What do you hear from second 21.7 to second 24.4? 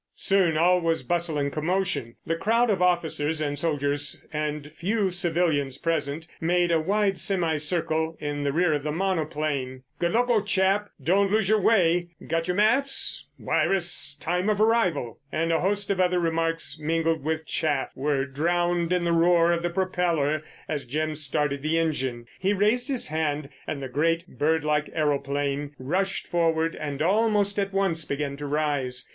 engine. He raised his hand and the great,